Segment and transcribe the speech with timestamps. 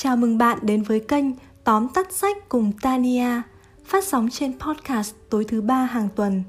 [0.00, 1.24] Chào mừng bạn đến với kênh
[1.64, 3.42] Tóm tắt sách cùng Tania,
[3.84, 6.42] phát sóng trên podcast tối thứ ba hàng tuần.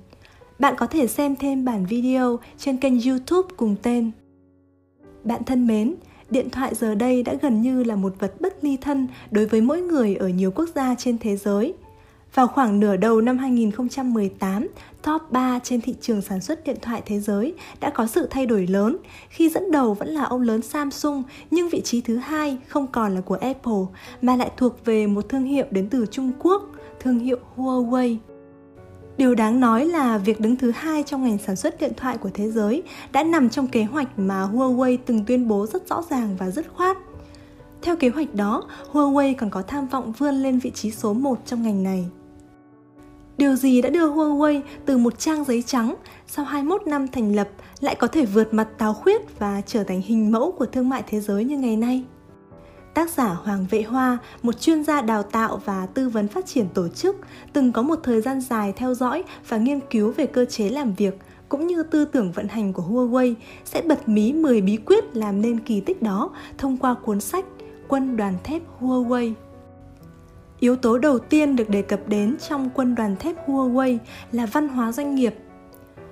[0.59, 4.11] Bạn có thể xem thêm bản video trên kênh YouTube cùng tên.
[5.23, 5.95] Bạn thân mến,
[6.29, 9.61] điện thoại giờ đây đã gần như là một vật bất ly thân đối với
[9.61, 11.73] mỗi người ở nhiều quốc gia trên thế giới–
[12.33, 14.67] vào khoảng nửa đầu năm 2018,
[15.03, 18.45] top 3 trên thị trường sản xuất điện thoại thế giới đã có sự thay
[18.45, 18.97] đổi lớn
[19.29, 23.15] khi dẫn đầu vẫn là ông lớn Samsung nhưng vị trí thứ hai không còn
[23.15, 23.85] là của Apple
[24.21, 26.63] mà lại thuộc về một thương hiệu đến từ Trung Quốc,
[26.99, 28.17] thương hiệu Huawei.
[29.17, 32.29] Điều đáng nói là việc đứng thứ hai trong ngành sản xuất điện thoại của
[32.33, 36.35] thế giới đã nằm trong kế hoạch mà Huawei từng tuyên bố rất rõ ràng
[36.39, 36.97] và dứt khoát.
[37.81, 41.39] Theo kế hoạch đó, Huawei còn có tham vọng vươn lên vị trí số 1
[41.45, 42.05] trong ngành này.
[43.39, 45.95] Điều gì đã đưa Huawei từ một trang giấy trắng
[46.27, 50.01] sau 21 năm thành lập lại có thể vượt mặt táo khuyết và trở thành
[50.01, 52.03] hình mẫu của thương mại thế giới như ngày nay?
[52.93, 56.67] Tác giả Hoàng Vệ Hoa, một chuyên gia đào tạo và tư vấn phát triển
[56.73, 57.15] tổ chức,
[57.53, 60.93] từng có một thời gian dài theo dõi và nghiên cứu về cơ chế làm
[60.93, 63.33] việc cũng như tư tưởng vận hành của Huawei
[63.65, 67.45] sẽ bật mí 10 bí quyết làm nên kỳ tích đó thông qua cuốn sách
[67.87, 69.33] Quân đoàn thép Huawei.
[70.59, 73.97] Yếu tố đầu tiên được đề cập đến trong quân đoàn thép Huawei
[74.31, 75.35] là văn hóa doanh nghiệp.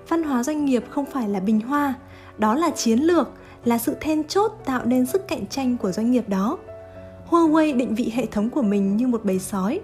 [0.08, 1.94] Văn hóa doanh nghiệp không phải là bình hoa,
[2.38, 3.30] đó là chiến lược,
[3.66, 6.58] là sự then chốt tạo nên sức cạnh tranh của doanh nghiệp đó.
[7.30, 9.80] Huawei định vị hệ thống của mình như một bầy sói.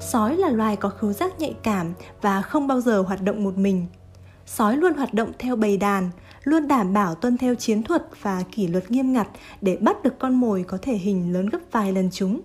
[0.00, 3.58] Sói là loài có khứu giác nhạy cảm và không bao giờ hoạt động một
[3.58, 3.86] mình.
[4.46, 6.10] Sói luôn hoạt động theo bầy đàn,
[6.44, 9.28] luôn đảm bảo tuân theo chiến thuật và kỷ luật nghiêm ngặt
[9.60, 12.40] để bắt được con mồi có thể hình lớn gấp vài lần chúng.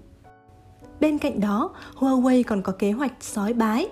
[1.02, 3.88] Bên cạnh đó, Huawei còn có kế hoạch sói bái.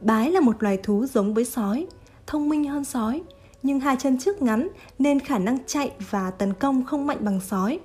[0.00, 1.86] Bái là một loài thú giống với sói,
[2.26, 3.22] thông minh hơn sói,
[3.62, 7.40] nhưng hai chân trước ngắn nên khả năng chạy và tấn công không mạnh bằng
[7.40, 7.80] sói.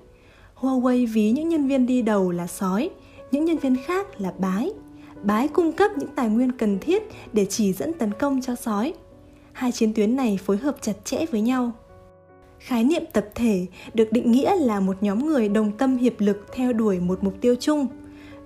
[0.60, 2.90] Huawei ví những nhân viên đi đầu là sói,
[3.32, 4.72] những nhân viên khác là bái.
[5.24, 8.94] Bái cung cấp những tài nguyên cần thiết để chỉ dẫn tấn công cho sói.
[9.52, 11.72] Hai chiến tuyến này phối hợp chặt chẽ với nhau.
[12.60, 16.46] Khái niệm tập thể được định nghĩa là một nhóm người đồng tâm hiệp lực
[16.54, 17.88] theo đuổi một mục tiêu chung–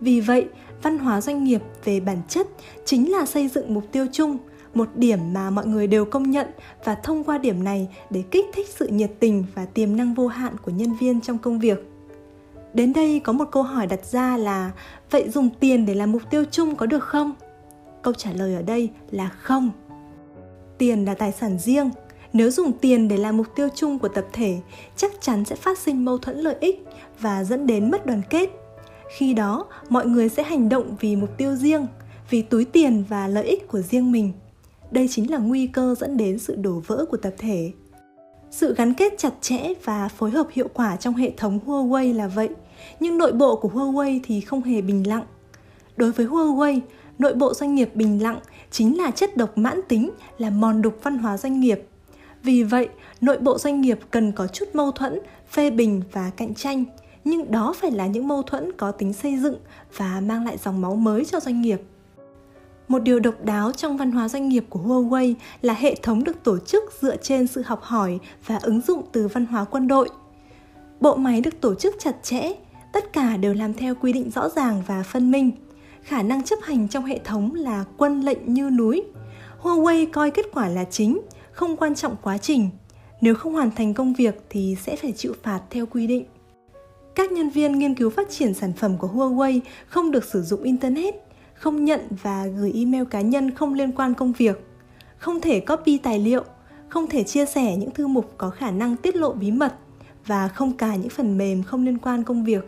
[0.02, 0.48] vì vậy,
[0.84, 2.48] văn hóa doanh nghiệp về bản chất
[2.86, 4.38] chính là xây dựng mục tiêu chung,
[4.74, 6.48] một điểm mà mọi người đều công nhận
[6.84, 10.28] và thông qua điểm này để kích thích sự nhiệt tình và tiềm năng vô
[10.28, 11.80] hạn của nhân viên trong công việc.
[12.74, 14.72] Đến đây có một câu hỏi đặt ra là
[15.12, 17.34] vậy dùng tiền để làm mục tiêu chung có được không?
[18.02, 19.72] Câu trả lời ở đây là không.
[20.78, 21.90] Tiền là tài sản riêng,
[22.34, 24.58] nếu dùng tiền để làm mục tiêu chung của tập thể,
[24.96, 26.86] chắc chắn sẽ phát sinh mâu thuẫn lợi ích
[27.20, 28.50] và dẫn đến mất đoàn kết
[29.10, 31.88] khi đó mọi người sẽ hành động vì mục tiêu riêng
[32.30, 34.32] vì túi tiền và lợi ích của riêng mình
[34.92, 37.72] đây chính là nguy cơ dẫn đến sự đổ vỡ của tập thể
[38.52, 42.28] sự gắn kết chặt chẽ và phối hợp hiệu quả trong hệ thống Huawei là
[42.28, 42.50] vậy,
[43.00, 45.24] nhưng nội bộ của Huawei thì không hề bình lặng.
[45.98, 46.80] Đối với Huawei,
[47.20, 48.40] nội bộ doanh nghiệp bình lặng
[48.72, 51.82] chính là chất độc mãn tính, là mòn đục văn hóa doanh nghiệp.
[52.44, 52.90] Vì vậy,
[53.22, 55.20] nội bộ doanh nghiệp cần có chút mâu thuẫn,
[55.52, 56.86] phê bình và cạnh tranh–
[57.30, 59.56] nhưng đó phải là những mâu thuẫn có tính xây dựng
[59.98, 61.82] và mang lại dòng máu mới cho doanh nghiệp
[62.88, 66.44] một điều độc đáo trong văn hóa doanh nghiệp của Huawei là hệ thống được
[66.44, 70.10] tổ chức dựa trên sự học hỏi và ứng dụng từ văn hóa quân đội.
[71.00, 72.54] Bộ máy được tổ chức chặt chẽ,
[72.94, 75.52] tất cả đều làm theo quy định rõ ràng và phân minh.
[76.04, 79.04] Khả năng chấp hành trong hệ thống là quân lệnh như núi.
[79.62, 81.22] Huawei coi kết quả là chính,
[81.52, 82.70] không quan trọng quá trình.
[83.22, 86.26] Nếu không hoàn thành công việc thì sẽ phải chịu phạt theo quy định
[87.18, 90.64] các nhân viên nghiên cứu phát triển sản phẩm của Huawei không được sử dụng
[90.64, 91.16] Internet,
[91.54, 94.68] không nhận và gửi email cá nhân không liên quan công việc,
[95.18, 96.44] không thể copy tài liệu,
[96.90, 99.74] không thể chia sẻ những thư mục có khả năng tiết lộ bí mật
[100.26, 102.66] và không cài những phần mềm không liên quan công việc.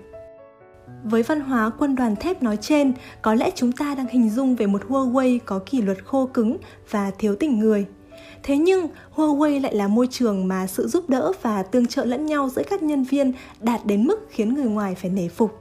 [1.03, 4.55] Với văn hóa quân đoàn thép nói trên, có lẽ chúng ta đang hình dung
[4.55, 6.57] về một Huawei có kỷ luật khô cứng
[6.89, 7.85] và thiếu tình người–
[8.43, 12.25] Thế nhưng Huawei lại là môi trường mà sự giúp đỡ và tương trợ lẫn
[12.25, 15.59] nhau giữa các nhân viên đạt đến mức khiến người ngoài phải nể phục.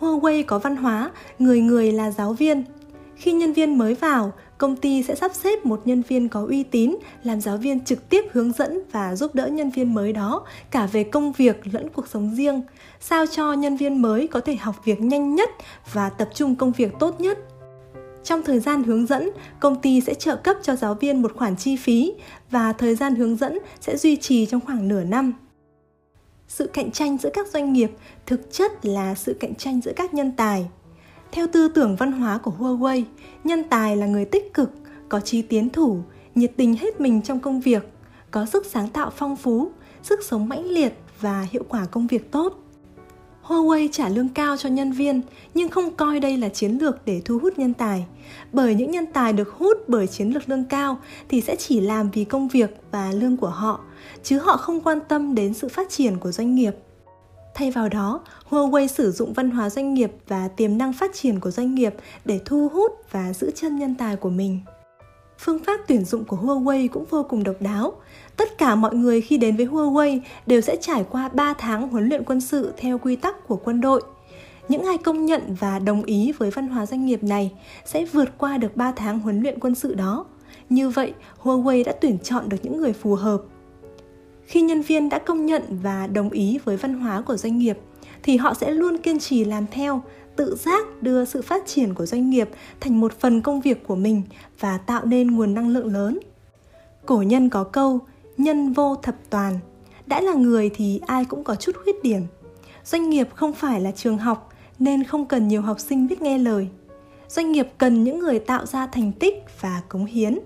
[0.00, 2.64] Huawei có văn hóa, người người là giáo viên.
[3.16, 6.62] Khi nhân viên mới vào, công ty sẽ sắp xếp một nhân viên có uy
[6.62, 10.44] tín làm giáo viên trực tiếp hướng dẫn và giúp đỡ nhân viên mới đó
[10.70, 12.62] cả về công việc lẫn cuộc sống riêng,
[13.00, 15.50] sao cho nhân viên mới có thể học việc nhanh nhất
[15.92, 17.38] và tập trung công việc tốt nhất
[18.26, 19.30] trong thời gian hướng dẫn,
[19.60, 22.12] công ty sẽ trợ cấp cho giáo viên một khoản chi phí
[22.50, 25.32] và thời gian hướng dẫn sẽ duy trì trong khoảng nửa năm.
[26.48, 27.90] Sự cạnh tranh giữa các doanh nghiệp
[28.26, 30.66] thực chất là sự cạnh tranh giữa các nhân tài.
[31.32, 33.02] Theo tư tưởng văn hóa của Huawei,
[33.44, 34.70] nhân tài là người tích cực,
[35.08, 36.00] có trí tiến thủ,
[36.34, 37.88] nhiệt tình hết mình trong công việc,
[38.30, 39.70] có sức sáng tạo phong phú,
[40.02, 42.65] sức sống mãnh liệt và hiệu quả công việc tốt.
[43.46, 45.22] Huawei trả lương cao cho nhân viên
[45.54, 48.06] nhưng không coi đây là chiến lược để thu hút nhân tài.
[48.52, 50.98] Bởi những nhân tài được hút bởi chiến lược lương cao
[51.28, 53.80] thì sẽ chỉ làm vì công việc và lương của họ,
[54.22, 56.72] chứ họ không quan tâm đến sự phát triển của doanh nghiệp.
[57.54, 58.20] Thay vào đó,
[58.50, 61.94] Huawei sử dụng văn hóa doanh nghiệp và tiềm năng phát triển của doanh nghiệp
[62.24, 64.60] để thu hút và giữ chân nhân tài của mình.
[65.38, 67.92] Phương pháp tuyển dụng của Huawei cũng vô cùng độc đáo.
[68.36, 72.08] Tất cả mọi người khi đến với Huawei đều sẽ trải qua 3 tháng huấn
[72.08, 74.02] luyện quân sự theo quy tắc của quân đội.
[74.68, 77.52] Những ai công nhận và đồng ý với văn hóa doanh nghiệp này
[77.84, 80.24] sẽ vượt qua được 3 tháng huấn luyện quân sự đó.
[80.68, 83.42] Như vậy, Huawei đã tuyển chọn được những người phù hợp.
[84.46, 87.78] Khi nhân viên đã công nhận và đồng ý với văn hóa của doanh nghiệp
[88.22, 90.02] thì họ sẽ luôn kiên trì làm theo
[90.36, 92.48] tự giác đưa sự phát triển của doanh nghiệp
[92.80, 94.22] thành một phần công việc của mình
[94.60, 96.18] và tạo nên nguồn năng lượng lớn.
[97.06, 98.00] Cổ nhân có câu,
[98.38, 99.58] nhân vô thập toàn.
[100.06, 102.22] Đã là người thì ai cũng có chút khuyết điểm.
[102.84, 106.38] Doanh nghiệp không phải là trường học nên không cần nhiều học sinh biết nghe
[106.38, 106.68] lời.
[107.28, 110.38] Doanh nghiệp cần những người tạo ra thành tích và cống hiến.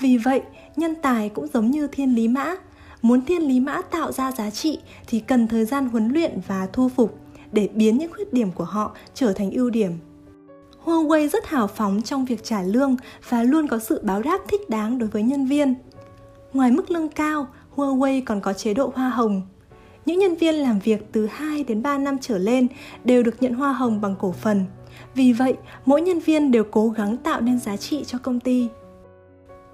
[0.00, 0.42] Vì vậy,
[0.76, 2.54] nhân tài cũng giống như thiên lý mã.
[3.02, 6.68] Muốn thiên lý mã tạo ra giá trị thì cần thời gian huấn luyện và
[6.72, 7.18] thu phục
[7.52, 9.92] để biến những khuyết điểm của họ trở thành ưu điểm.
[10.84, 12.96] Huawei rất hào phóng trong việc trả lương
[13.28, 15.74] và luôn có sự báo đáp thích đáng đối với nhân viên.
[16.52, 19.42] Ngoài mức lương cao, Huawei còn có chế độ hoa hồng.
[20.06, 22.66] Những nhân viên làm việc từ 2 đến 3 năm trở lên
[23.04, 24.64] đều được nhận hoa hồng bằng cổ phần.
[25.14, 25.54] Vì vậy,
[25.84, 28.68] mỗi nhân viên đều cố gắng tạo nên giá trị cho công ty.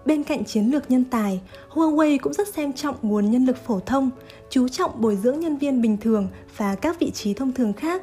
[0.04, 1.40] Bên cạnh chiến lược nhân tài,
[1.70, 4.10] Huawei cũng rất xem trọng nguồn nhân lực phổ thông,
[4.50, 8.02] chú trọng bồi dưỡng nhân viên bình thường và các vị trí thông thường khác.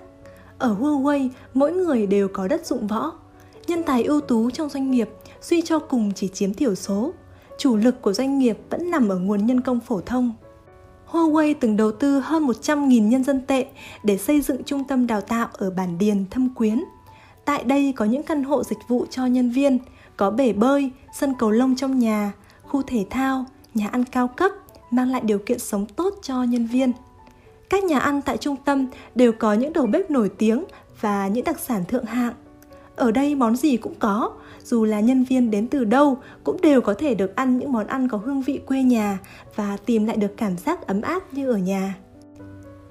[0.57, 3.13] Ở Huawei, mỗi người đều có đất dụng võ.
[3.67, 5.09] Nhân tài ưu tú trong doanh nghiệp
[5.41, 7.13] suy cho cùng chỉ chiếm thiểu số.
[7.61, 10.31] Chủ lực của doanh nghiệp vẫn nằm ở nguồn nhân công phổ thông.
[11.11, 13.65] Huawei từng đầu tư hơn 100.000 nhân dân tệ
[14.03, 16.83] để xây dựng trung tâm đào tạo ở Bản Điền, Thâm Quyến.
[17.45, 19.79] Tại đây có những căn hộ dịch vụ cho nhân viên,
[20.17, 22.31] có bể bơi, sân cầu lông trong nhà,
[22.63, 24.51] khu thể thao, nhà ăn cao cấp
[24.91, 26.91] mang lại điều kiện sống tốt cho nhân viên.
[27.69, 30.63] Các nhà ăn tại trung tâm đều có những đầu bếp nổi tiếng
[31.01, 32.33] và những đặc sản thượng hạng.
[32.95, 34.31] Ở đây món gì cũng có,
[34.63, 37.87] dù là nhân viên đến từ đâu cũng đều có thể được ăn những món
[37.87, 39.19] ăn có hương vị quê nhà
[39.55, 41.95] và tìm lại được cảm giác ấm áp như ở nhà.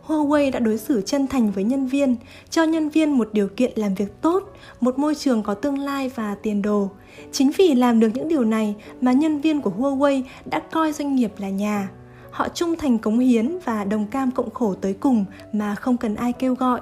[0.06, 2.16] Huawei đã đối xử chân thành với nhân viên,
[2.50, 6.10] cho nhân viên một điều kiện làm việc tốt, một môi trường có tương lai
[6.14, 6.90] và tiền đồ.
[7.32, 11.14] Chính vì làm được những điều này mà nhân viên của Huawei đã coi doanh
[11.14, 11.90] nghiệp là nhà.
[12.30, 16.14] Họ trung thành cống hiến và đồng cam cộng khổ tới cùng mà không cần
[16.14, 16.80] ai kêu gọi.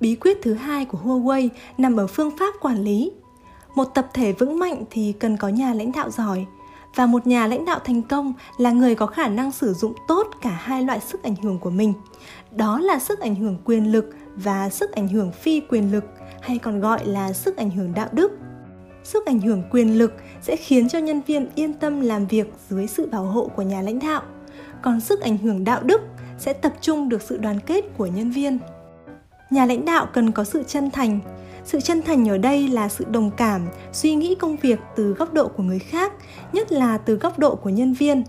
[0.00, 1.48] Bí quyết thứ hai của Huawei
[1.78, 3.12] nằm ở phương pháp quản lý.
[3.76, 6.46] Một tập thể vững mạnh thì cần có nhà lãnh đạo giỏi,
[6.94, 10.26] và một nhà lãnh đạo thành công là người có khả năng sử dụng tốt
[10.42, 11.92] cả hai loại sức ảnh hưởng của mình.
[12.50, 14.04] Đó là sức ảnh hưởng quyền lực
[14.36, 16.04] và sức ảnh hưởng phi quyền lực
[16.42, 18.32] hay còn gọi là sức ảnh hưởng đạo đức.
[19.04, 20.12] Sức ảnh hưởng quyền lực
[20.42, 23.82] sẽ khiến cho nhân viên yên tâm làm việc dưới sự bảo hộ của nhà
[23.82, 24.22] lãnh đạo.
[24.82, 26.00] Còn sức ảnh hưởng đạo đức
[26.38, 28.58] sẽ tập trung được sự đoàn kết của nhân viên.
[29.50, 31.20] Nhà lãnh đạo cần có sự chân thành
[31.66, 35.34] sự chân thành ở đây là sự đồng cảm, suy nghĩ công việc từ góc
[35.34, 36.12] độ của người khác,
[36.52, 38.22] nhất là từ góc độ của nhân viên.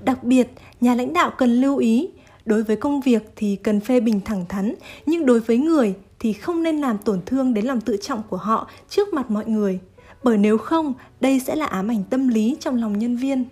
[0.00, 0.48] Đặc biệt,
[0.80, 2.08] nhà lãnh đạo cần lưu ý,
[2.44, 4.74] đối với công việc thì cần phê bình thẳng thắn,
[5.06, 8.36] nhưng đối với người thì không nên làm tổn thương đến lòng tự trọng của
[8.36, 9.78] họ trước mặt mọi người,
[10.22, 13.44] bởi nếu không, đây sẽ là ám ảnh tâm lý trong lòng nhân viên.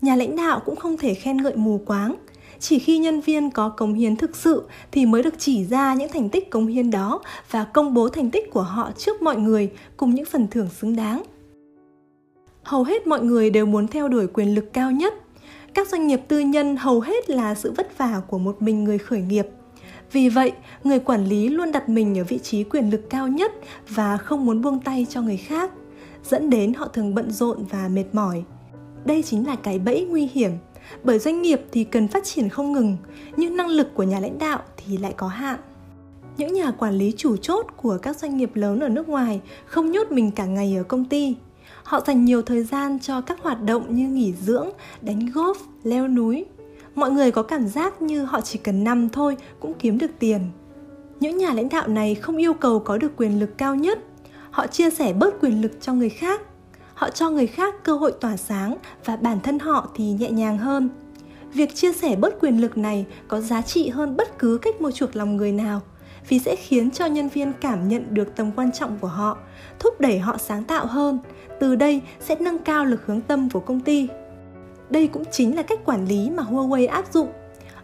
[0.00, 2.16] Nhà lãnh đạo cũng không thể khen ngợi mù quáng
[2.60, 4.62] chỉ khi nhân viên có cống hiến thực sự
[4.92, 8.30] thì mới được chỉ ra những thành tích cống hiến đó và công bố thành
[8.30, 11.22] tích của họ trước mọi người cùng những phần thưởng xứng đáng.
[12.62, 15.14] Hầu hết mọi người đều muốn theo đuổi quyền lực cao nhất.
[15.74, 18.98] Các doanh nghiệp tư nhân hầu hết là sự vất vả của một mình người
[18.98, 19.46] khởi nghiệp.
[20.12, 20.52] Vì vậy,
[20.84, 23.52] người quản lý luôn đặt mình ở vị trí quyền lực cao nhất
[23.88, 25.70] và không muốn buông tay cho người khác,
[26.24, 28.42] dẫn đến họ thường bận rộn và mệt mỏi.
[29.04, 30.50] Đây chính là cái bẫy nguy hiểm
[31.02, 32.96] bởi doanh nghiệp thì cần phát triển không ngừng,
[33.36, 35.58] nhưng năng lực của nhà lãnh đạo thì lại có hạn.
[36.36, 39.92] Những nhà quản lý chủ chốt của các doanh nghiệp lớn ở nước ngoài không
[39.92, 41.36] nhốt mình cả ngày ở công ty.
[41.82, 44.68] Họ dành nhiều thời gian cho các hoạt động như nghỉ dưỡng,
[45.02, 46.44] đánh golf, leo núi.
[46.94, 50.40] Mọi người có cảm giác như họ chỉ cần nằm thôi cũng kiếm được tiền.
[51.20, 53.98] Những nhà lãnh đạo này không yêu cầu có được quyền lực cao nhất.
[54.50, 56.40] Họ chia sẻ bớt quyền lực cho người khác
[57.00, 60.58] họ cho người khác cơ hội tỏa sáng và bản thân họ thì nhẹ nhàng
[60.58, 60.90] hơn.
[61.52, 64.90] Việc chia sẻ bớt quyền lực này có giá trị hơn bất cứ cách mua
[64.90, 65.80] chuộc lòng người nào
[66.28, 69.38] vì sẽ khiến cho nhân viên cảm nhận được tầm quan trọng của họ
[69.78, 71.18] thúc đẩy họ sáng tạo hơn
[71.60, 74.08] từ đây sẽ nâng cao lực hướng tâm của công ty.
[74.90, 77.28] Đây cũng chính là cách quản lý mà huawei áp dụng.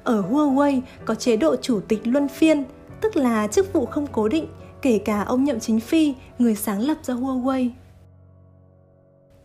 [0.04, 2.64] Ở huawei có chế độ chủ tịch luân phiên
[3.00, 4.46] tức là chức vụ không cố định,
[4.82, 7.70] kể cả ông Nhậm Chính Phi, người sáng lập ra Huawei.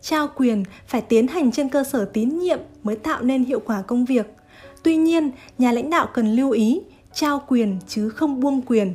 [0.02, 3.82] Trao quyền phải tiến hành trên cơ sở tín nhiệm mới tạo nên hiệu quả
[3.82, 4.26] công việc.
[4.82, 6.80] Tuy nhiên, nhà lãnh đạo cần lưu ý,
[7.14, 8.94] trao quyền chứ không buông quyền.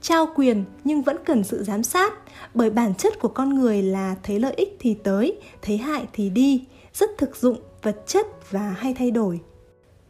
[0.00, 2.12] Trao quyền nhưng vẫn cần sự giám sát,
[2.54, 6.30] bởi bản chất của con người là thấy lợi ích thì tới, thấy hại thì
[6.30, 9.40] đi, rất thực dụng, vật chất và hay thay đổi.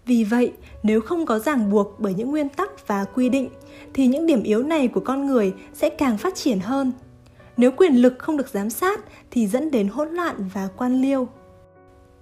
[0.07, 3.49] Vì vậy, nếu không có ràng buộc bởi những nguyên tắc và quy định
[3.95, 6.93] thì những điểm yếu này của con người sẽ càng phát triển hơn.
[7.56, 11.28] Nếu quyền lực không được giám sát thì dẫn đến hỗn loạn và quan liêu.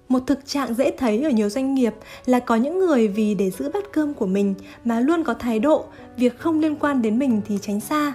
[0.08, 1.94] Một thực trạng dễ thấy ở nhiều doanh nghiệp
[2.26, 5.58] là có những người vì để giữ bát cơm của mình mà luôn có thái
[5.58, 5.84] độ
[6.16, 8.14] việc không liên quan đến mình thì tránh xa.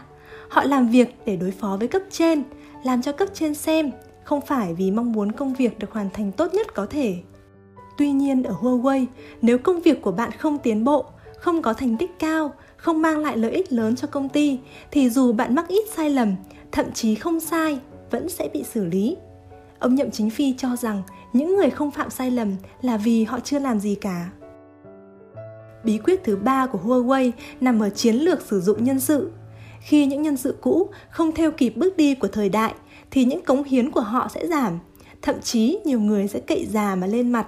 [0.50, 2.44] Họ làm việc để đối phó với cấp trên,
[2.84, 3.92] làm cho cấp trên xem,
[4.24, 7.16] không phải vì mong muốn công việc được hoàn thành tốt nhất có thể.
[7.98, 9.06] Tuy nhiên ở Huawei,
[9.42, 11.06] nếu công việc của bạn không tiến bộ,
[11.38, 14.60] không có thành tích cao, không mang lại lợi ích lớn cho công ty
[14.92, 16.36] thì dù bạn mắc ít sai lầm,
[16.72, 17.80] thậm chí không sai,
[18.12, 19.18] vẫn sẽ bị xử lý.
[19.80, 23.40] Ông Nhậm Chính Phi cho rằng những người không phạm sai lầm là vì họ
[23.40, 24.30] chưa làm gì cả.
[25.84, 27.32] Bí quyết thứ ba của Huawei
[27.62, 29.32] nằm ở chiến lược sử dụng nhân sự.
[29.82, 32.74] Khi những nhân sự cũ không theo kịp bước đi của thời đại
[33.12, 34.80] thì những cống hiến của họ sẽ giảm,
[35.22, 37.48] thậm chí nhiều người sẽ cậy già mà lên mặt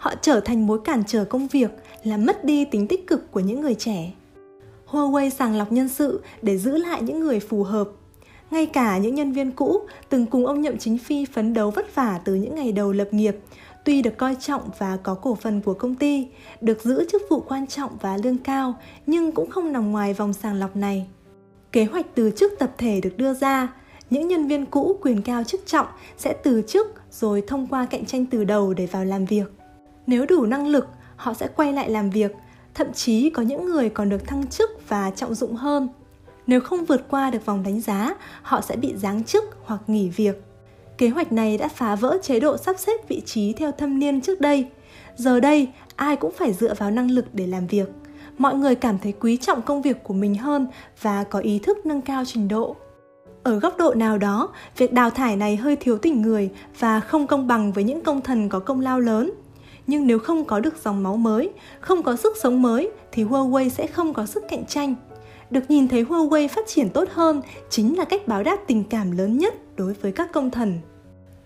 [0.00, 1.70] họ trở thành mối cản trở công việc,
[2.04, 4.12] là mất đi tính tích cực của những người trẻ.
[4.86, 7.88] Huawei sàng lọc nhân sự để giữ lại những người phù hợp.
[8.50, 11.94] Ngay cả những nhân viên cũ từng cùng ông Nhậm Chính Phi phấn đấu vất
[11.94, 13.36] vả từ những ngày đầu lập nghiệp,
[13.84, 16.28] tuy được coi trọng và có cổ phần của công ty,
[16.60, 18.74] được giữ chức vụ quan trọng và lương cao,
[19.06, 21.06] nhưng cũng không nằm ngoài vòng sàng lọc này.
[21.72, 23.68] Kế hoạch từ chức tập thể được đưa ra,
[24.10, 28.04] những nhân viên cũ quyền cao chức trọng sẽ từ chức rồi thông qua cạnh
[28.04, 29.52] tranh từ đầu để vào làm việc.
[30.06, 32.32] Nếu đủ năng lực, họ sẽ quay lại làm việc,
[32.74, 35.88] thậm chí có những người còn được thăng chức và trọng dụng hơn.
[36.50, 40.08] Nếu không vượt qua được vòng đánh giá, họ sẽ bị giáng chức hoặc nghỉ
[40.08, 40.42] việc.
[40.98, 44.20] Kế hoạch này đã phá vỡ chế độ sắp xếp vị trí theo thâm niên
[44.20, 44.66] trước đây.
[45.16, 47.88] Giờ đây, ai cũng phải dựa vào năng lực để làm việc.
[48.38, 50.66] Mọi người cảm thấy quý trọng công việc của mình hơn
[51.00, 52.76] và có ý thức nâng cao trình độ.
[53.42, 57.26] Ở góc độ nào đó, việc đào thải này hơi thiếu tình người và không
[57.26, 59.30] công bằng với những công thần có công lao lớn
[59.86, 63.68] nhưng nếu không có được dòng máu mới, không có sức sống mới thì Huawei
[63.68, 64.94] sẽ không có sức cạnh tranh.
[65.50, 69.10] Được nhìn thấy Huawei phát triển tốt hơn chính là cách báo đáp tình cảm
[69.10, 70.78] lớn nhất đối với các công thần.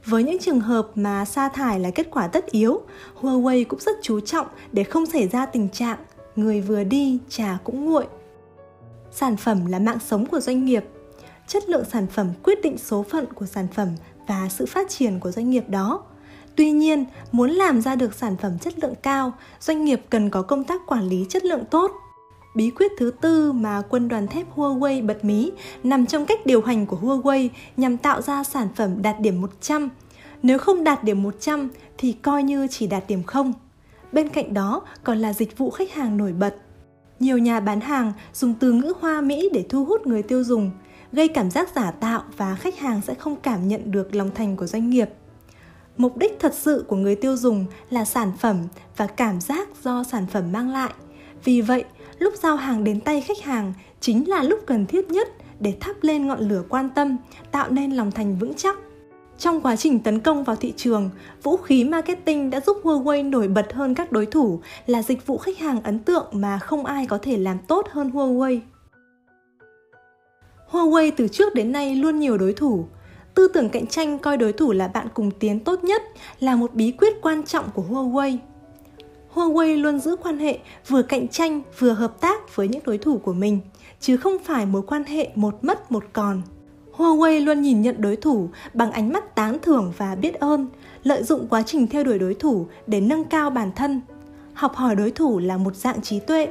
[0.05, 2.81] Với những trường hợp mà sa thải là kết quả tất yếu,
[3.21, 5.99] Huawei cũng rất chú trọng để không xảy ra tình trạng
[6.37, 8.07] người vừa đi trà cũng nguội.
[9.11, 10.85] Sản phẩm là mạng sống của doanh nghiệp.
[11.47, 13.89] Chất lượng sản phẩm quyết định số phận của sản phẩm
[14.29, 16.03] và sự phát triển của doanh nghiệp đó
[16.57, 20.43] Tuy nhiên, muốn làm ra được sản phẩm chất lượng cao, doanh nghiệp cần có
[20.43, 21.93] công tác quản lý chất lượng tốt.
[22.55, 26.63] Bí quyết thứ tư mà quân đoàn thép Huawei bật mí nằm trong cách điều
[26.63, 29.89] hành của Huawei nhằm tạo ra sản phẩm đạt điểm 100.
[30.43, 31.69] Nếu không đạt điểm 100
[31.99, 33.53] thì coi như chỉ đạt điểm 0.
[34.13, 36.57] Bên cạnh đó còn là dịch vụ khách hàng nổi bật.
[37.21, 40.71] Nhiều nhà bán hàng dùng từ ngữ hoa mỹ để thu hút người tiêu dùng,
[41.13, 44.57] gây cảm giác giả tạo và khách hàng sẽ không cảm nhận được lòng thành
[44.57, 45.09] của doanh nghiệp
[45.97, 48.63] mục đích thật sự của người tiêu dùng là sản phẩm
[48.97, 50.93] và cảm giác do sản phẩm mang lại
[51.45, 51.85] vì vậy
[52.25, 55.28] lúc giao hàng đến tay khách hàng chính là lúc cần thiết nhất
[55.61, 57.16] để thắp lên ngọn lửa quan tâm
[57.50, 58.78] tạo nên lòng thành vững chắc
[59.38, 61.11] trong quá trình tấn công vào thị trường,
[61.43, 65.38] vũ khí marketing đã giúp Huawei nổi bật hơn các đối thủ là dịch vụ
[65.38, 68.61] khách hàng ấn tượng mà không ai có thể làm tốt hơn Huawei.
[70.71, 72.87] Huawei từ trước đến nay luôn nhiều đối thủ,
[73.35, 76.02] Tư tưởng cạnh tranh coi đối thủ là bạn cùng tiến tốt nhất
[76.40, 78.37] là một bí quyết quan trọng của Huawei.
[79.35, 83.19] Huawei luôn giữ quan hệ vừa cạnh tranh vừa hợp tác với những đối thủ
[83.19, 83.61] của mình,
[84.00, 86.43] chứ không phải mối quan hệ một mất một còn.
[86.97, 90.69] Huawei luôn nhìn nhận đối thủ bằng ánh mắt tán thưởng và biết ơn,
[91.03, 94.00] lợi dụng quá trình theo đuổi đối thủ để nâng cao bản thân.
[94.55, 96.49] Học hỏi đối thủ là một dạng trí tuệ.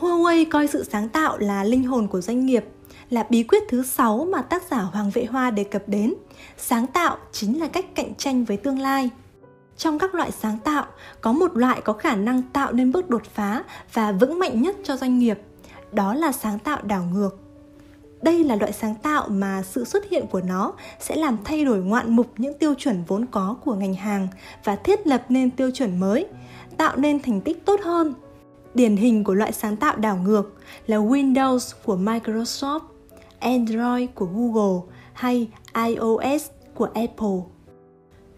[0.00, 2.64] Huawei coi sự sáng tạo là linh hồn của doanh nghiệp
[3.10, 6.14] là bí quyết thứ sáu mà tác giả Hoàng Vệ Hoa đề cập đến.
[6.56, 9.10] Sáng tạo chính là cách cạnh tranh với tương lai.
[9.78, 10.86] Trong các loại sáng tạo,
[11.20, 14.76] có một loại có khả năng tạo nên bước đột phá và vững mạnh nhất
[14.84, 15.40] cho doanh nghiệp.
[15.92, 17.38] Đó là sáng tạo đảo ngược.
[18.22, 21.78] Đây là loại sáng tạo mà sự xuất hiện của nó sẽ làm thay đổi
[21.78, 24.28] ngoạn mục những tiêu chuẩn vốn có của ngành hàng
[24.64, 26.26] và thiết lập nên tiêu chuẩn mới,
[26.76, 28.14] tạo nên thành tích tốt hơn.
[28.74, 30.54] Điển hình của loại sáng tạo đảo ngược
[30.86, 32.80] là Windows của Microsoft
[33.40, 37.38] Android của Google hay iOS của Apple.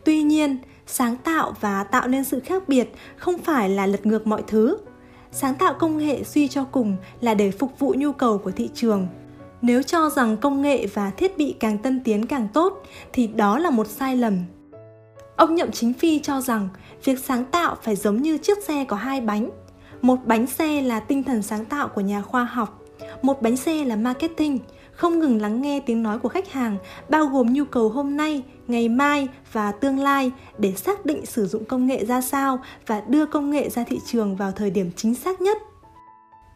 [0.05, 0.59] Tuy nhiên,
[0.91, 4.79] sáng tạo và tạo nên sự khác biệt không phải là lật ngược mọi thứ.
[5.33, 8.71] Sáng tạo công nghệ suy cho cùng là để phục vụ nhu cầu của thị
[8.75, 9.07] trường.
[9.63, 12.83] Nếu cho rằng công nghệ và thiết bị càng tân tiến càng tốt
[13.13, 14.39] thì đó là một sai lầm.
[15.37, 16.69] Ông Nhậm Chính Phi cho rằng
[17.05, 19.51] việc sáng tạo phải giống như chiếc xe có hai bánh.
[20.03, 22.83] Một bánh xe là tinh thần sáng tạo của nhà khoa học,
[23.23, 24.59] một bánh xe là marketing,
[24.93, 26.77] không ngừng lắng nghe tiếng nói của khách hàng,
[27.09, 31.47] bao gồm nhu cầu hôm nay, ngày mai và tương lai để xác định sử
[31.47, 34.91] dụng công nghệ ra sao và đưa công nghệ ra thị trường vào thời điểm
[34.97, 35.59] chính xác nhất.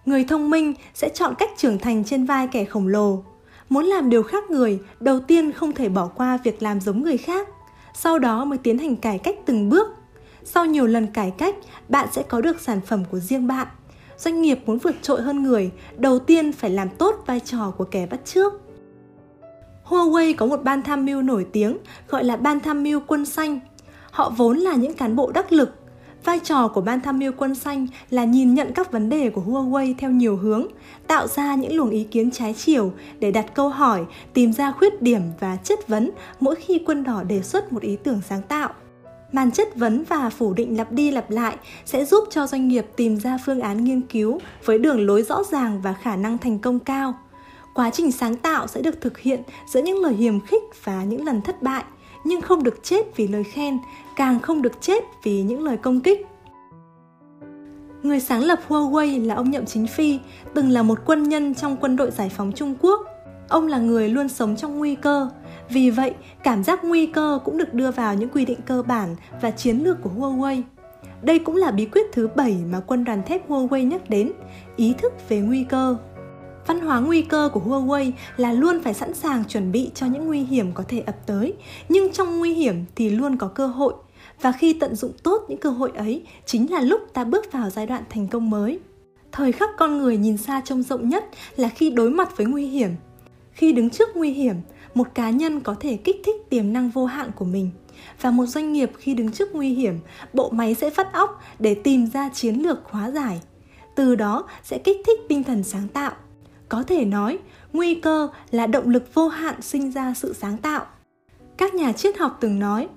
[0.05, 3.25] Người thông minh sẽ chọn cách trưởng thành trên vai kẻ khổng lồ.
[3.69, 7.17] Muốn làm điều khác người, đầu tiên không thể bỏ qua việc làm giống người
[7.17, 7.49] khác,
[7.95, 9.89] sau đó mới tiến hành cải cách từng bước.
[10.45, 11.55] Sau nhiều lần cải cách,
[11.89, 13.67] bạn sẽ có được sản phẩm của riêng bạn
[14.19, 17.85] doanh nghiệp muốn vượt trội hơn người, đầu tiên phải làm tốt vai trò của
[17.85, 18.53] kẻ bắt trước.
[19.85, 23.61] Huawei có một ban tham mưu nổi tiếng gọi là ban tham mưu quân xanh.
[24.11, 25.71] Họ vốn là những cán bộ đắc lực.
[26.25, 29.43] Vai trò của ban tham mưu quân xanh là nhìn nhận các vấn đề của
[29.47, 30.67] Huawei theo nhiều hướng,
[31.07, 35.03] tạo ra những luồng ý kiến trái chiều để đặt câu hỏi, tìm ra khuyết
[35.03, 36.11] điểm và chất vấn
[36.41, 38.71] mỗi khi quân đỏ đề xuất một ý tưởng sáng tạo
[39.35, 42.87] màn chất vấn và phủ định lặp đi lặp lại sẽ giúp cho doanh nghiệp
[42.97, 46.59] tìm ra phương án nghiên cứu với đường lối rõ ràng và khả năng thành
[46.59, 47.15] công cao
[47.75, 51.25] quá trình sáng tạo sẽ được thực hiện giữa những lời hiềm khích và những
[51.25, 51.85] lần thất bại
[52.25, 53.79] nhưng không được chết vì lời khen
[54.17, 56.27] càng không được chết vì những lời công kích
[58.05, 60.19] Người sáng lập Huawei là ông Nhậm Chính Phi,
[60.55, 63.01] từng là một quân nhân trong quân đội giải phóng Trung Quốc.
[63.49, 65.29] Ông là người luôn sống trong nguy cơ,
[65.69, 69.17] vì vậy, cảm giác nguy cơ cũng được đưa vào những quy định cơ bản
[69.41, 70.63] và chiến lược của Huawei.
[71.23, 74.33] Đây cũng là bí quyết thứ 7 mà quân đoàn thép Huawei nhắc đến,
[74.77, 75.97] ý thức về nguy cơ.
[76.67, 80.27] Văn hóa nguy cơ của Huawei là luôn phải sẵn sàng chuẩn bị cho những
[80.27, 81.55] nguy hiểm có thể ập tới,
[81.89, 83.95] nhưng trong nguy hiểm thì luôn có cơ hội.
[84.41, 87.71] Và khi tận dụng tốt những cơ hội ấy chính là lúc ta bước vào
[87.71, 88.79] giai đoạn thành công mới.
[89.33, 91.25] Thời khắc con người nhìn xa trông rộng nhất
[91.57, 92.91] là khi đối mặt với nguy hiểm.
[93.53, 94.57] Khi đứng trước nguy hiểm,
[94.95, 97.71] một cá nhân có thể kích thích tiềm năng vô hạn của mình.
[98.21, 99.99] Và một doanh nghiệp khi đứng trước nguy hiểm
[100.33, 103.41] bộ máy sẽ phát óc để tìm ra chiến lược hóa giải.
[103.95, 106.13] Từ đó sẽ kích thích tinh thần sáng tạo
[106.75, 107.39] có thể nói,
[107.73, 110.87] nguy cơ là động lực vô hạn sinh ra sự sáng tạo.
[111.57, 112.89] Các nhà triết học từng nói,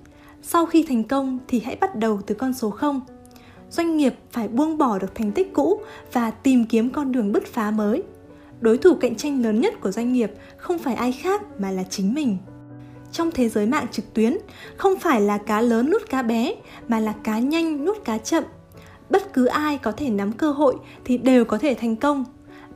[0.42, 3.00] sau khi thành công thì hãy bắt đầu từ con số 0
[3.70, 5.80] doanh nghiệp phải buông bỏ được thành tích cũ
[6.12, 8.02] và tìm kiếm con đường bứt phá mới.
[8.60, 11.82] Đối thủ cạnh tranh lớn nhất của doanh nghiệp không phải ai khác mà là
[11.90, 12.38] chính mình.
[13.12, 14.36] Trong thế giới mạng trực tuyến,
[14.76, 16.54] không phải là cá lớn nuốt cá bé,
[16.88, 18.44] mà là cá nhanh nuốt cá chậm.
[19.10, 22.24] Bất cứ ai có thể nắm cơ hội thì đều có thể thành công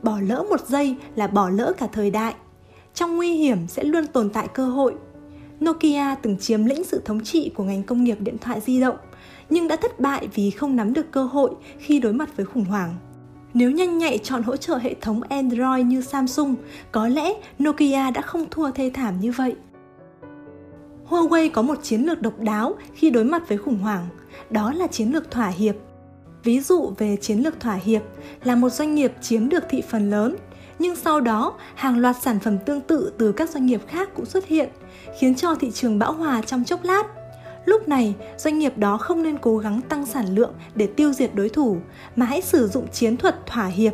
[0.03, 2.33] bỏ lỡ một giây là bỏ lỡ cả thời đại
[2.93, 4.95] trong nguy hiểm sẽ luôn tồn tại cơ hội
[5.65, 8.97] nokia từng chiếm lĩnh sự thống trị của ngành công nghiệp điện thoại di động
[9.49, 12.65] nhưng đã thất bại vì không nắm được cơ hội khi đối mặt với khủng
[12.65, 12.95] hoảng
[13.53, 16.55] nếu nhanh nhạy chọn hỗ trợ hệ thống Android như Samsung,
[16.91, 19.55] có lẽ Nokia đã không thua thê thảm như vậy.
[21.09, 24.07] Huawei có một chiến lược độc đáo khi đối mặt với khủng hoảng,
[24.49, 25.75] đó là chiến lược thỏa hiệp.
[26.43, 28.01] Ví dụ về chiến lược thỏa hiệp
[28.43, 30.35] là một doanh nghiệp chiếm được thị phần lớn,
[30.79, 34.25] nhưng sau đó hàng loạt sản phẩm tương tự từ các doanh nghiệp khác cũng
[34.25, 34.69] xuất hiện,
[35.19, 37.03] khiến cho thị trường bão hòa trong chốc lát.
[37.65, 41.35] Lúc này, doanh nghiệp đó không nên cố gắng tăng sản lượng để tiêu diệt
[41.35, 41.77] đối thủ,
[42.15, 43.93] mà hãy sử dụng chiến thuật thỏa hiệp,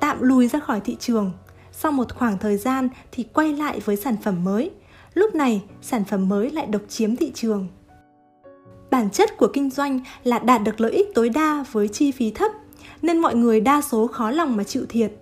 [0.00, 1.32] tạm lùi ra khỏi thị trường.
[1.72, 4.70] Sau một khoảng thời gian thì quay lại với sản phẩm mới.
[5.14, 7.68] Lúc này, sản phẩm mới lại độc chiếm thị trường.
[8.90, 12.30] Bản chất của kinh doanh là đạt được lợi ích tối đa với chi phí
[12.30, 12.52] thấp,
[13.02, 15.12] nên mọi người đa số khó lòng mà chịu thiệt.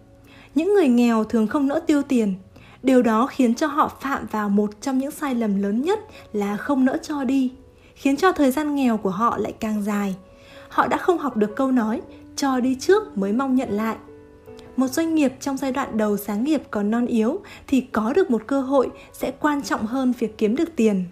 [0.55, 2.35] Những người nghèo thường không nỡ tiêu tiền,
[2.83, 6.01] điều đó khiến cho họ phạm vào một trong những sai lầm lớn nhất
[6.33, 7.53] là không nỡ cho đi
[7.97, 10.17] khiến cho thời gian nghèo của họ lại càng dài.
[10.69, 12.03] Họ đã không học được câu nói
[12.37, 13.97] cho đi trước mới mong nhận lại.
[14.77, 18.31] Một doanh nghiệp trong giai đoạn đầu sáng nghiệp còn non yếu thì có được
[18.31, 21.05] một cơ hội sẽ quan trọng hơn việc kiếm được tiền.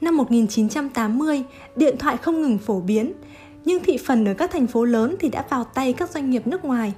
[0.00, 1.42] Năm 1980,
[1.76, 3.12] điện thoại không ngừng phổ biến,
[3.64, 6.46] nhưng thị phần ở các thành phố lớn thì đã vào tay các doanh nghiệp
[6.46, 6.92] nước ngoài.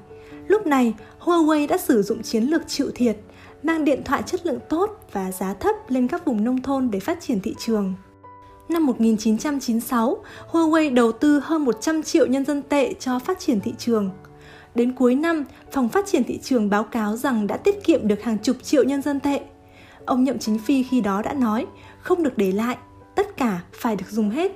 [0.47, 3.17] Lúc này, Huawei đã sử dụng chiến lược chịu thiệt,
[3.63, 7.01] mang điện thoại chất lượng tốt và giá thấp lên các vùng nông thôn để
[7.01, 7.95] phát triển thị trường.
[8.69, 10.17] Năm 1996,
[10.51, 14.11] Huawei đầu tư hơn 100 triệu nhân dân tệ cho phát triển thị trường.
[14.75, 18.23] Đến cuối năm, phòng phát triển thị trường báo cáo rằng đã tiết kiệm được
[18.23, 19.41] hàng chục triệu nhân dân tệ.
[20.05, 21.67] Ông Nhậm Chính Phi khi đó đã nói,
[22.01, 22.77] không được để lại,
[23.21, 24.53] tất cả phải được dùng hết.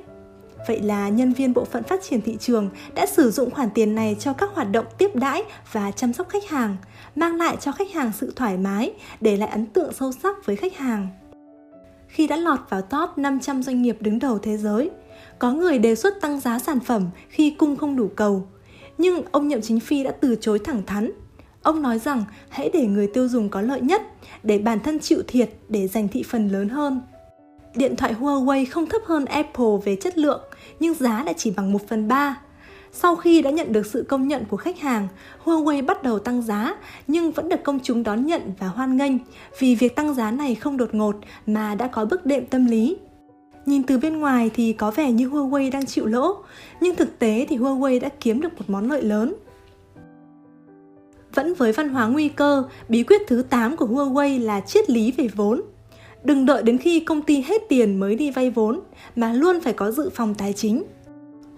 [0.68, 3.94] Vậy là nhân viên bộ phận phát triển thị trường đã sử dụng khoản tiền
[3.94, 6.76] này cho các hoạt động tiếp đãi và chăm sóc khách hàng,
[7.16, 10.56] mang lại cho khách hàng sự thoải mái, để lại ấn tượng sâu sắc với
[10.56, 11.08] khách hàng
[12.14, 14.90] khi đã lọt vào top 500 doanh nghiệp đứng đầu thế giới.
[15.38, 18.48] Có người đề xuất tăng giá sản phẩm khi cung không đủ cầu.
[18.98, 21.10] nhưng ông Nhậm Chính Phi đã từ chối thẳng thắn.
[21.62, 24.02] Ông nói rằng hãy để người tiêu dùng có lợi nhất,
[24.42, 27.00] để bản thân chịu thiệt để giành thị phần lớn hơn.
[27.74, 30.40] Điện thoại Huawei không thấp hơn Apple về chất lượng,
[30.80, 32.40] nhưng giá lại chỉ bằng 1 phần 3.
[32.92, 35.08] Sau khi đã nhận được sự công nhận của khách hàng,
[35.44, 36.74] Huawei bắt đầu tăng giá
[37.06, 39.12] nhưng vẫn được công chúng đón nhận và hoan nghênh
[39.58, 42.96] vì việc tăng giá này không đột ngột mà đã có bước đệm tâm lý.
[43.66, 46.36] Nhìn từ bên ngoài thì có vẻ như Huawei đang chịu lỗ,
[46.80, 49.34] nhưng thực tế thì Huawei đã kiếm được một món lợi lớn.
[51.34, 55.12] Vẫn với văn hóa nguy cơ, bí quyết thứ 8 của Huawei là triết lý
[55.12, 55.62] về vốn.
[56.24, 58.80] Đừng đợi đến khi công ty hết tiền mới đi vay vốn,
[59.16, 60.82] mà luôn phải có dự phòng tài chính.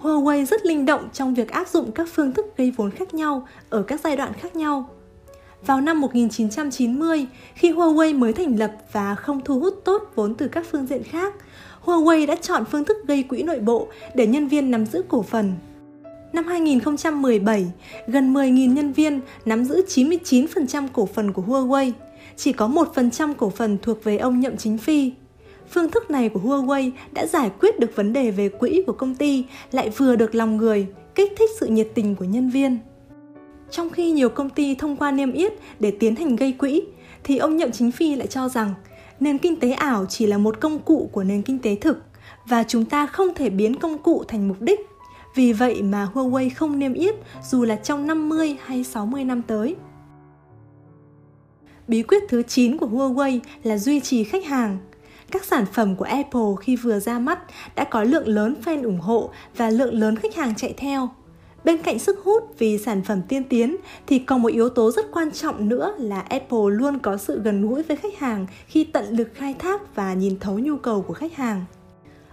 [0.01, 3.47] Huawei rất linh động trong việc áp dụng các phương thức gây vốn khác nhau
[3.71, 4.89] ở các giai đoạn khác nhau.
[5.67, 10.49] Vào năm 1990, khi Huawei mới thành lập và không thu hút tốt vốn từ
[10.49, 11.35] các phương diện khác,
[11.85, 15.23] Huawei đã chọn phương thức gây quỹ nội bộ để nhân viên nắm giữ cổ
[15.23, 15.53] phần.
[16.33, 17.67] Năm 2017,
[18.07, 21.93] gần 10.000 nhân viên nắm giữ 99% cổ phần của Huawei,
[22.37, 25.13] chỉ có 1% cổ phần thuộc về ông Nhậm Chính Phi.
[25.71, 29.15] Phương thức này của Huawei đã giải quyết được vấn đề về quỹ của công
[29.15, 32.79] ty, lại vừa được lòng người, kích thích sự nhiệt tình của nhân viên.
[33.71, 36.83] Trong khi nhiều công ty thông qua niêm yết để tiến hành gây quỹ,
[37.25, 38.75] thì ông Nhậm Chính Phi lại cho rằng
[39.21, 41.99] nền kinh tế ảo chỉ là một công cụ của nền kinh tế thực
[42.49, 44.81] và chúng ta không thể biến công cụ thành mục đích.
[45.35, 47.15] Vì vậy mà Huawei không niêm yết
[47.51, 49.77] dù là trong 50 hay 60 năm tới.
[51.89, 54.79] Bí quyết thứ 9 của Huawei là duy trì khách hàng.
[55.31, 57.39] Các sản phẩm của Apple khi vừa ra mắt
[57.75, 61.09] đã có lượng lớn fan ủng hộ và lượng lớn khách hàng chạy theo.
[61.65, 65.07] Bên cạnh sức hút vì sản phẩm tiên tiến thì còn một yếu tố rất
[65.13, 69.05] quan trọng nữa là Apple luôn có sự gần gũi với khách hàng khi tận
[69.11, 71.65] lực khai thác và nhìn thấu nhu cầu của khách hàng.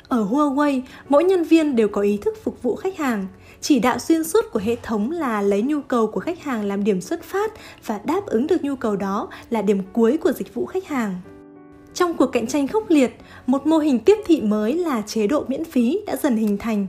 [0.08, 3.28] Ở Huawei, mỗi nhân viên đều có ý thức phục vụ khách hàng.
[3.64, 6.84] Chỉ đạo xuyên suốt của hệ thống là lấy nhu cầu của khách hàng làm
[6.84, 7.52] điểm xuất phát
[7.86, 11.20] và đáp ứng được nhu cầu đó là điểm cuối của dịch vụ khách hàng.
[11.94, 15.46] Trong cuộc cạnh tranh khốc liệt, một mô hình tiếp thị mới là chế độ
[15.48, 16.88] miễn phí đã dần hình thành.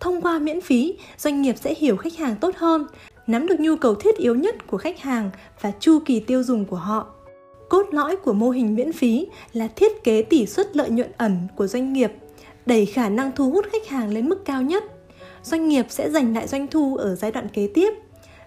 [0.00, 2.86] Thông qua miễn phí, doanh nghiệp sẽ hiểu khách hàng tốt hơn,
[3.26, 6.64] nắm được nhu cầu thiết yếu nhất của khách hàng và chu kỳ tiêu dùng
[6.64, 7.06] của họ.
[7.68, 11.38] Cốt lõi của mô hình miễn phí là thiết kế tỷ suất lợi nhuận ẩn
[11.56, 12.12] của doanh nghiệp,
[12.66, 14.84] đẩy khả năng thu hút khách hàng lên mức cao nhất.
[15.42, 17.94] Doanh nghiệp sẽ giành lại doanh thu ở giai đoạn kế tiếp.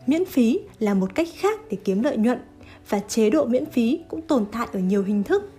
[0.08, 2.40] Miễn phí là một cách khác để kiếm lợi nhuận
[2.90, 5.52] và chế độ miễn phí cũng tồn tại ở nhiều hình thức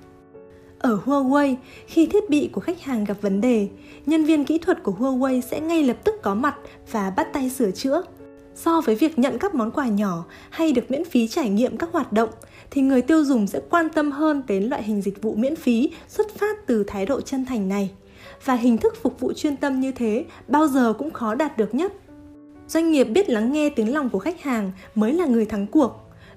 [0.78, 1.54] ở Huawei,
[1.86, 3.68] khi thiết bị của khách hàng gặp vấn đề,
[4.06, 6.56] nhân viên kỹ thuật của Huawei sẽ ngay lập tức có mặt
[6.90, 8.02] và bắt tay sửa chữa.
[8.54, 11.88] So với việc nhận các món quà nhỏ hay được miễn phí trải nghiệm các
[11.92, 12.30] hoạt động,
[12.70, 15.90] thì người tiêu dùng sẽ quan tâm hơn đến loại hình dịch vụ miễn phí
[16.08, 17.90] xuất phát từ thái độ chân thành này.
[18.46, 21.74] Và hình thức phục vụ chuyên tâm như thế bao giờ cũng khó đạt được
[21.74, 21.92] nhất.
[22.68, 25.92] Doanh nghiệp biết lắng nghe tiếng lòng của khách hàng mới là người thắng cuộc.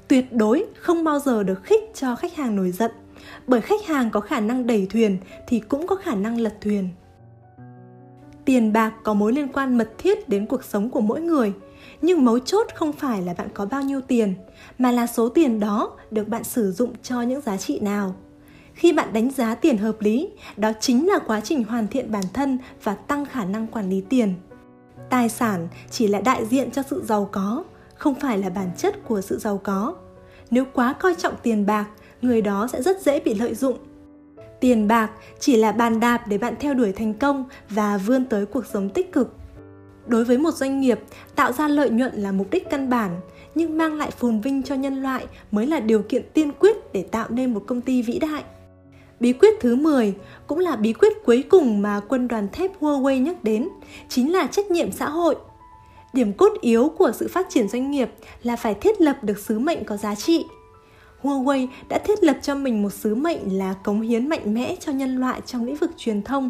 [0.08, 2.92] Tuyệt đối không bao giờ được khích cho khách hàng nổi giận,
[3.48, 5.18] bởi khách hàng có khả năng đẩy thuyền
[5.48, 6.90] thì cũng có khả năng lật thuyền
[8.50, 11.54] tiền bạc có mối liên quan mật thiết đến cuộc sống của mỗi người,
[12.02, 14.34] nhưng mấu chốt không phải là bạn có bao nhiêu tiền,
[14.78, 18.16] mà là số tiền đó được bạn sử dụng cho những giá trị nào
[18.80, 22.24] khi bạn đánh giá tiền hợp lý, đó chính là quá trình hoàn thiện bản
[22.34, 24.34] thân và tăng khả năng quản lý tiền.
[25.10, 27.64] Tài sản chỉ là đại diện cho sự giàu có,
[27.96, 29.96] không phải là bản chất của sự giàu có.
[30.52, 31.86] Nếu quá coi trọng tiền bạc,
[32.22, 33.78] người đó sẽ rất dễ bị lợi dụng.
[34.60, 38.46] Tiền bạc chỉ là bàn đạp để bạn theo đuổi thành công và vươn tới
[38.46, 39.36] cuộc sống tích cực.
[40.08, 41.00] Đối với một doanh nghiệp,
[41.36, 43.20] tạo ra lợi nhuận là mục đích căn bản,
[43.56, 47.04] nhưng mang lại phồn vinh cho nhân loại mới là điều kiện tiên quyết để
[47.04, 48.44] tạo nên một công ty vĩ đại.
[49.20, 50.14] Bí quyết thứ 10
[50.48, 53.70] cũng là bí quyết cuối cùng mà quân đoàn thép Huawei nhắc đến,
[54.10, 55.36] chính là trách nhiệm xã hội.
[56.14, 58.10] Điểm cốt yếu của sự phát triển doanh nghiệp
[58.44, 60.46] là phải thiết lập được sứ mệnh có giá trị,
[61.24, 64.92] Huawei đã thiết lập cho mình một sứ mệnh là cống hiến mạnh mẽ cho
[64.92, 66.50] nhân loại trong lĩnh vực truyền thông,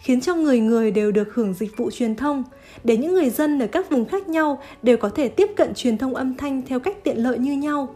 [0.00, 2.44] khiến cho người người đều được hưởng dịch vụ truyền thông,
[2.84, 5.98] để những người dân ở các vùng khác nhau đều có thể tiếp cận truyền
[5.98, 7.94] thông âm thanh theo cách tiện lợi như nhau.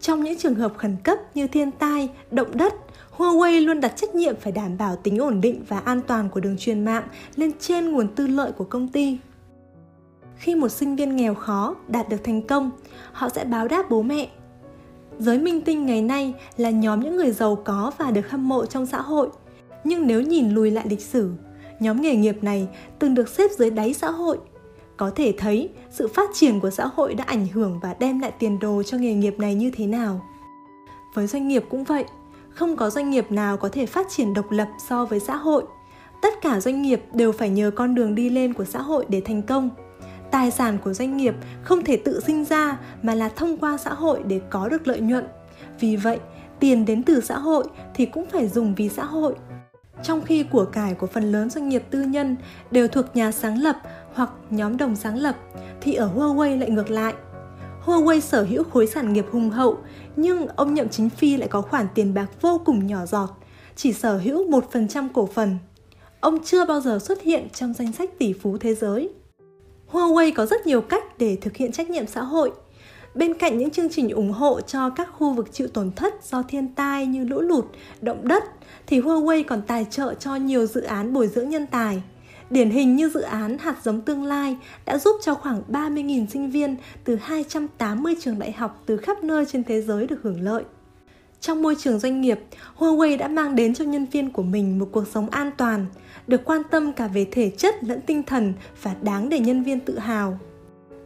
[0.00, 2.74] Trong những trường hợp khẩn cấp như thiên tai, động đất,
[3.16, 6.40] Huawei luôn đặt trách nhiệm phải đảm bảo tính ổn định và an toàn của
[6.40, 7.04] đường truyền mạng
[7.36, 9.18] lên trên nguồn tư lợi của công ty.
[10.36, 12.70] Khi một sinh viên nghèo khó đạt được thành công,
[13.12, 14.28] họ sẽ báo đáp bố mẹ
[15.18, 18.66] Giới minh tinh ngày nay là nhóm những người giàu có và được hâm mộ
[18.66, 19.28] trong xã hội.
[19.84, 21.30] Nhưng nếu nhìn lùi lại lịch sử,
[21.80, 24.38] nhóm nghề nghiệp này từng được xếp dưới đáy xã hội.
[24.96, 28.32] Có thể thấy sự phát triển của xã hội đã ảnh hưởng và đem lại
[28.38, 30.20] tiền đồ cho nghề nghiệp này như thế nào.
[31.14, 32.04] Với doanh nghiệp cũng vậy,
[32.54, 35.64] không có doanh nghiệp nào có thể phát triển độc lập so với xã hội.
[36.22, 39.20] Tất cả doanh nghiệp đều phải nhờ con đường đi lên của xã hội để
[39.20, 39.70] thành công.
[40.30, 43.94] tài sản của doanh nghiệp không thể tự sinh ra mà là thông qua xã
[43.94, 45.26] hội để có được lợi nhuận.
[45.80, 46.18] Vì vậy,
[46.60, 47.64] tiền đến từ xã hội
[47.94, 49.34] thì cũng phải dùng vì xã hội.
[50.02, 52.36] Trong khi của cải của phần lớn doanh nghiệp tư nhân
[52.70, 53.76] đều thuộc nhà sáng lập
[54.14, 55.36] hoặc nhóm đồng sáng lập,
[55.80, 57.14] thì ở Huawei lại ngược lại.
[57.84, 59.78] Huawei sở hữu khối sản nghiệp hùng hậu,
[60.16, 63.28] nhưng ông Nhậm Chính Phi lại có khoản tiền bạc vô cùng nhỏ giọt,
[63.76, 65.58] chỉ sở hữu 1% cổ phần.
[66.20, 69.08] Ông chưa bao giờ xuất hiện trong danh sách tỷ phú thế giới.
[69.90, 72.52] Huawei có rất nhiều cách để thực hiện trách nhiệm xã hội.
[73.14, 76.42] Bên cạnh những chương trình ủng hộ cho các khu vực chịu tổn thất do
[76.42, 77.64] thiên tai như lũ lụt,
[78.00, 78.44] động đất,
[78.86, 82.02] thì Huawei còn tài trợ cho nhiều dự án bồi dưỡng nhân tài.
[82.50, 86.50] Điển hình như dự án Hạt giống tương lai đã giúp cho khoảng 30.000 sinh
[86.50, 90.64] viên từ 280 trường đại học từ khắp nơi trên thế giới được hưởng lợi.
[91.40, 92.40] Trong môi trường doanh nghiệp,
[92.78, 95.86] Huawei đã mang đến cho nhân viên của mình một cuộc sống an toàn,
[96.26, 98.52] được quan tâm cả về thể chất lẫn tinh thần
[98.82, 100.38] và đáng để nhân viên tự hào.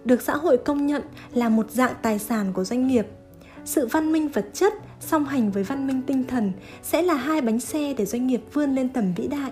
[0.05, 3.07] Được xã hội công nhận là một dạng tài sản của doanh nghiệp.
[3.65, 7.41] Sự văn minh vật chất song hành với văn minh tinh thần sẽ là hai
[7.41, 9.51] bánh xe để doanh nghiệp vươn lên tầm vĩ đại.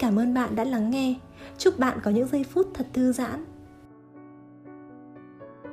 [0.00, 1.14] Cảm ơn bạn đã lắng nghe.
[1.58, 3.44] Chúc bạn có những giây phút thật thư giãn